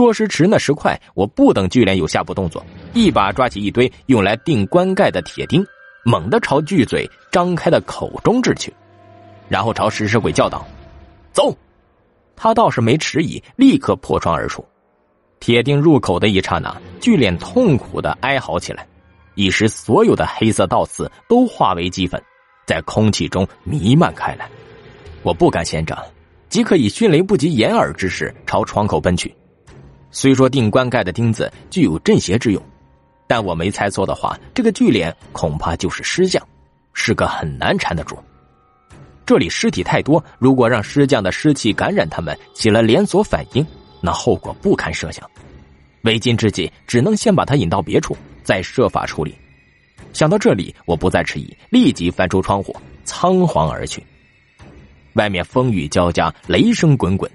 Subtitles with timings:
[0.00, 2.64] 说时迟，那时快，我不等巨脸有下步动作，
[2.94, 5.62] 一把抓起一堆用来钉棺盖的铁钉，
[6.06, 8.72] 猛地朝巨嘴张开的口中掷去，
[9.46, 10.66] 然后朝食尸鬼叫道
[11.34, 11.54] ：“走！”
[12.34, 14.64] 他倒是没迟疑，立刻破窗而出。
[15.38, 18.88] 铁钉入口的一刹那，巨脸痛苦的哀嚎起来，
[19.34, 22.18] 一时所有的黑色倒刺都化为齑粉，
[22.66, 24.48] 在空气中弥漫开来。
[25.22, 26.02] 我不敢闲着，
[26.48, 29.36] 即刻以迅雷不及掩耳之势朝窗口奔去。
[30.10, 32.62] 虽说钉棺盖的钉子具有镇邪之用，
[33.26, 36.42] 但我没猜错的话，这个巨脸恐怕就是尸将，
[36.92, 38.18] 是个很难缠的主。
[39.24, 43.64] 这里尸体太多，如果让尸将的尸气感染他们，起了连锁反应，
[44.00, 45.28] 那后果不堪设想。
[46.02, 49.34] 为今之计，只能先把他引到别处，再设法处理。
[50.12, 52.74] 想到这里，我不再迟疑，立即翻出窗户，
[53.04, 54.04] 仓皇而去。
[55.12, 57.30] 外面风雨交加，雷声滚滚。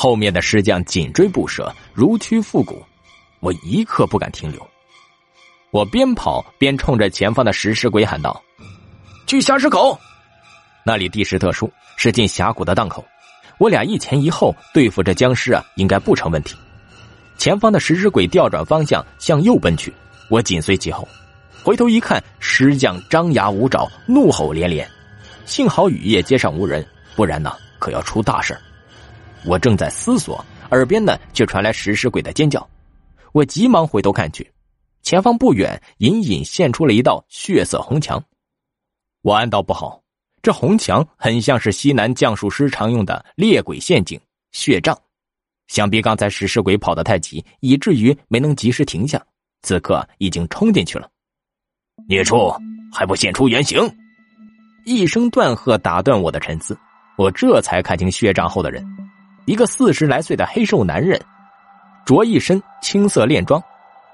[0.00, 2.80] 后面的尸将紧追不舍，如驱复骨，
[3.40, 4.64] 我一刻不敢停留。
[5.72, 8.40] 我边跑边冲着前方的食尸鬼喊道
[9.26, 9.98] ：“去峡石口！
[10.84, 13.04] 那里地势特殊，是进峡谷的档口。
[13.58, 16.54] 我俩一前一后对付这僵尸啊，应该不成问题。”
[17.36, 19.92] 前方的食尸鬼调转方向向右奔去，
[20.30, 21.08] 我紧随其后。
[21.64, 24.88] 回头一看，尸将张牙舞爪，怒吼连连。
[25.44, 26.86] 幸好雨夜街上无人，
[27.16, 28.56] 不然呢，可要出大事
[29.44, 32.68] 我正在思索，耳边呢却传来食尸鬼的尖叫。
[33.32, 34.50] 我急忙回头看去，
[35.02, 38.22] 前方不远隐隐现出了一道血色红墙。
[39.22, 40.02] 我暗道不好，
[40.42, 44.20] 这红墙很像是西南降术师常用的猎鬼陷阱
[44.52, 44.98] 血障。
[45.66, 49.22] 想必刚才食尸鬼跑得太急，以至于没能及时停下，
[49.62, 51.10] 此刻已经冲进去了。
[52.08, 52.50] 孽畜
[52.92, 53.78] 还不现出原形！
[54.86, 56.78] 一声断喝打断我的沉思，
[57.18, 58.82] 我这才看清血障后的人。
[59.48, 61.18] 一个四十来岁的黑瘦男人，
[62.04, 63.58] 着一身青色练装，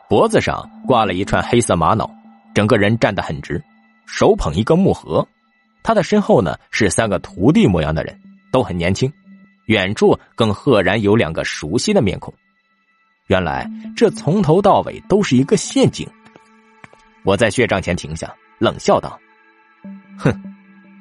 [0.08, 2.08] 脖子上挂了一串黑色玛瑙，
[2.54, 3.60] 整个人站得很直，
[4.06, 5.26] 手捧一个木盒。
[5.82, 8.16] 他的身后呢是三个徒弟模样的人，
[8.52, 9.12] 都很年轻。
[9.64, 12.32] 远处更赫然有两个熟悉的面孔。
[13.26, 16.08] 原来这从头到尾都是一个陷阱。
[17.24, 19.18] 我在血帐前停下，冷笑道
[20.16, 20.32] ：“哼，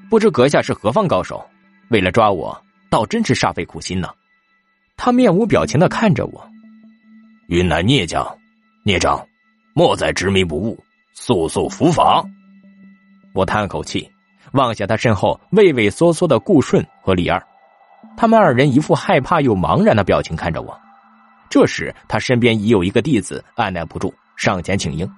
[0.09, 1.47] 不知阁下是何方高手？
[1.89, 4.09] 为了抓我，倒真是煞费苦心呢。”
[4.95, 6.49] 他面无表情的看着我，
[7.47, 8.25] 云南聂将，
[8.85, 9.27] 聂长，
[9.73, 10.81] 莫再执迷不悟，
[11.13, 12.23] 速速伏法。
[13.33, 14.09] 我叹口气，
[14.53, 17.43] 望向他身后畏畏缩缩的顾顺和李二，
[18.15, 20.79] 他们二人一副害怕又茫然的表情看着我。
[21.49, 25.09] 这时，他身边已有一个弟子按耐不住，上前请缨：“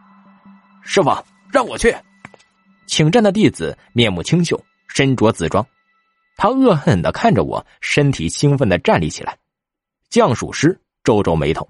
[0.82, 1.12] 师傅，
[1.52, 1.96] 让我去。”
[2.88, 5.66] 请战的弟子面目清秀，身着紫装，
[6.36, 9.38] 他恶狠狠的看着我，身体兴奋的站立起来。
[10.10, 11.68] 降术师皱皱眉头。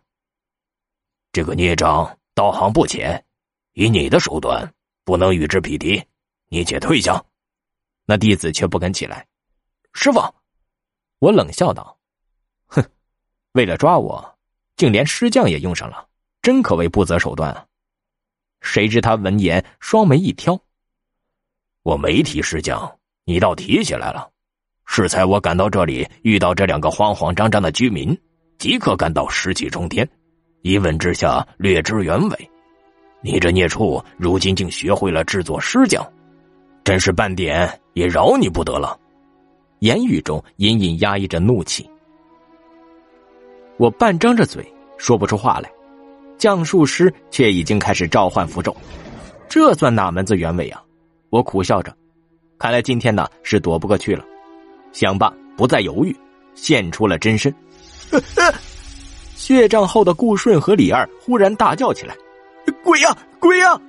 [1.32, 3.26] 这个孽障道行不浅，
[3.74, 4.74] 以你的手段
[5.04, 6.02] 不能与之匹敌，
[6.48, 7.24] 你且退下。
[8.06, 9.28] 那弟子却不肯起来。
[9.94, 10.20] 师傅，
[11.20, 11.98] 我冷笑道
[12.68, 12.84] ：“哼，
[13.54, 14.38] 为了抓我，
[14.78, 16.08] 竟连尸匠也用上了，
[16.42, 17.66] 真可谓不择手段啊！”
[18.62, 20.60] 谁知他闻言双眉一挑
[21.84, 24.32] ：“我没提尸匠，你倒提起来了。
[24.86, 28.18] 适才我赶到这里，遇到这两个慌慌张张的居民。”
[28.66, 30.10] 即刻感到湿气冲天，
[30.64, 32.50] 一问之下略知原委。
[33.22, 36.04] 你这孽畜，如今竟学会了制作尸匠，
[36.84, 39.00] 真是半点也饶你不得了。
[39.82, 41.88] 言语中隐隐压抑着怒气。
[43.78, 44.66] 我半张着嘴
[44.98, 45.72] 说不出话来，
[46.36, 48.76] 降术师却已经开始召唤符咒，
[49.48, 50.84] 这算哪门子原委啊？
[51.30, 51.96] 我苦笑着，
[52.58, 54.26] 看来今天呢是躲不过去了。
[54.92, 56.18] 想罢，不再犹豫，
[56.56, 57.54] 现出了真身。
[59.36, 62.16] 血障后的顾顺和李二忽然大叫起来
[62.84, 63.80] ：“鬼呀，鬼呀！”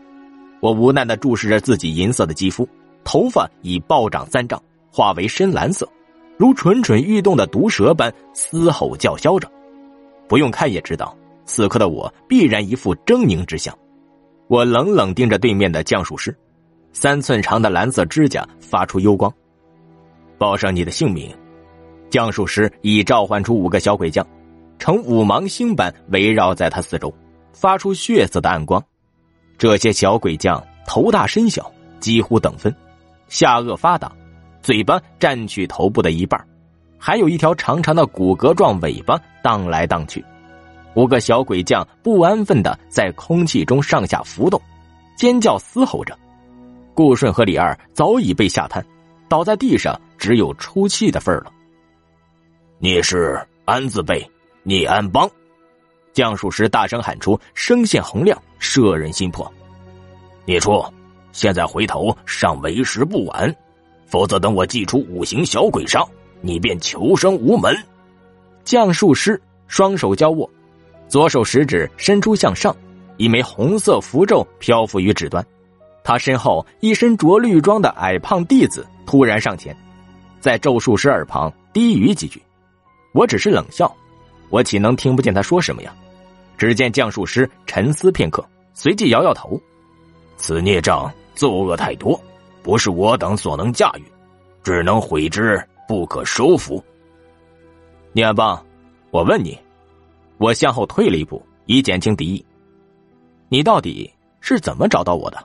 [0.60, 2.68] 我无奈的注视着自己银色的肌肤，
[3.04, 4.60] 头发已暴涨三丈，
[4.90, 5.88] 化为深蓝色，
[6.36, 9.50] 如蠢蠢欲动的毒蛇般嘶吼叫嚣着。
[10.28, 13.76] 不用看也知道，此刻的我必然一副狰狞之相。
[14.48, 16.36] 我冷冷盯着对面的降术师，
[16.92, 19.32] 三寸长的蓝色指甲发出幽光。
[20.38, 21.34] 报上你的姓名。
[22.10, 24.26] 降术师已召唤出五个小鬼将，
[24.78, 27.12] 呈五芒星般围绕在他四周，
[27.52, 28.82] 发出血色的暗光。
[29.58, 31.70] 这些小鬼将头大身小，
[32.00, 32.74] 几乎等分，
[33.28, 34.12] 下颚发达，
[34.62, 36.42] 嘴巴占据头部的一半，
[36.98, 40.24] 还有一条长长的骨骼状尾巴荡来荡去。
[40.94, 42.62] 五个小鬼将不安分。
[42.62, 44.58] 的在空气中上下浮动，
[45.14, 46.18] 尖叫嘶吼着。
[46.94, 48.82] 顾顺和李二早已被吓瘫，
[49.28, 51.52] 倒在地上，只有出气的份儿了。
[52.78, 54.30] 你是安字辈，
[54.62, 55.26] 聂安邦，
[56.12, 59.50] 降术师大声喊出，声线洪亮，摄人心魄。
[60.44, 60.84] 孽畜，
[61.32, 63.56] 现在回头尚为时不晚，
[64.04, 66.04] 否则等我祭出五行小鬼杀，
[66.42, 67.74] 你便求生无门。
[68.62, 70.48] 降术师双手交握，
[71.08, 72.76] 左手食指伸出向上，
[73.16, 75.44] 一枚红色符咒漂浮于指端。
[76.04, 79.74] 他身后一身着绿装的矮胖弟子突然上前，
[80.40, 82.42] 在咒术师耳旁低语几句。
[83.16, 83.90] 我只是冷笑，
[84.50, 85.94] 我岂能听不见他说什么呀？
[86.58, 89.58] 只见降术师沉思片刻，随即摇摇头。
[90.36, 92.20] 此孽障作恶太多，
[92.62, 94.04] 不是我等所能驾驭，
[94.62, 96.84] 只能毁之，不可收服。
[98.12, 98.62] 聂安邦，
[99.10, 99.58] 我问你，
[100.36, 102.44] 我向后退了一步，以减轻敌意。
[103.48, 105.42] 你到底是怎么找到我的？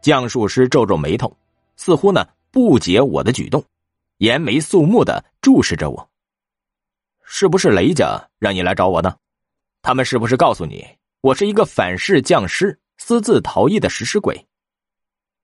[0.00, 1.36] 降术师皱皱眉头，
[1.74, 3.64] 似乎呢不解我的举动，
[4.18, 6.08] 严眉肃目的注视着我。
[7.30, 9.14] 是不是雷家让你来找我的？
[9.82, 10.82] 他们是不是告诉你
[11.20, 12.76] 我是一个反噬降师？
[12.96, 14.46] 私自逃逸的食尸鬼，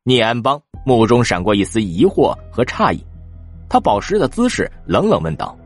[0.03, 3.05] 聂安邦目中闪过一丝疑惑和诧异，
[3.69, 5.57] 他保持的姿势冷冷问道：“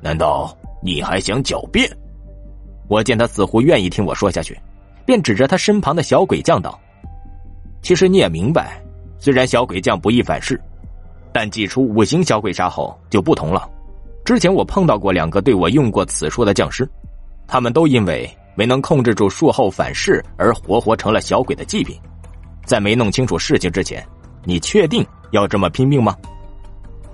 [0.00, 1.90] 难道你还想狡辩？”
[2.88, 4.58] 我见他似乎愿意听我说下去，
[5.04, 6.80] 便指着他身旁的小鬼将道
[7.82, 8.80] ：“其实你也明白，
[9.18, 10.58] 虽然小鬼将不易反噬，
[11.32, 13.68] 但祭出五行小鬼杀后就不同了。
[14.24, 16.88] 之前我碰到过两个对我用过此术的将士，
[17.46, 21.98] 他们都因为……”没能控制住术后反噬，而活活成了小鬼的祭品。
[22.64, 24.06] 在没弄清楚事情之前，
[24.44, 26.16] 你确定要这么拼命吗？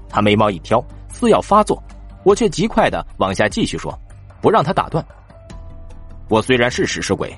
[0.07, 1.83] 他眉毛一挑，似要发作，
[2.25, 3.99] 我却极快的往下继续说，
[4.43, 5.03] 不让他打断。
[6.29, 7.35] 我虽然是食尸鬼，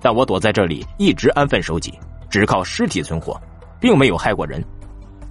[0.00, 1.92] 但我躲在这里一直安分守己，
[2.30, 3.38] 只靠尸体存活，
[3.78, 4.64] 并没有害过人。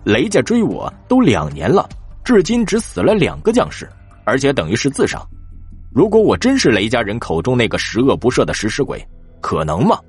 [0.04, 1.90] 雷家追我都两年了，
[2.24, 3.90] 至今只死了两个将士，
[4.24, 5.22] 而且等于是自杀。
[5.94, 9.06] 如果我真是雷家人口中那个十恶不赦的食尸鬼，
[9.42, 10.00] 可能吗？